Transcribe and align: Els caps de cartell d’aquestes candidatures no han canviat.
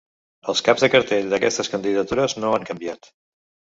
Els 0.53 0.61
caps 0.69 0.85
de 0.85 0.89
cartell 0.95 1.29
d’aquestes 1.33 1.71
candidatures 1.73 2.37
no 2.41 2.55
han 2.59 2.67
canviat. 2.71 3.13